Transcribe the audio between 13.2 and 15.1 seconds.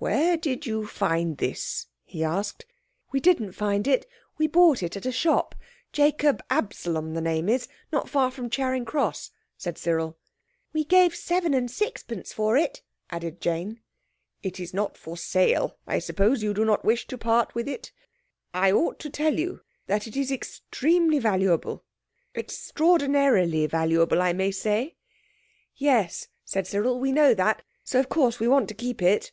Jane. "It is not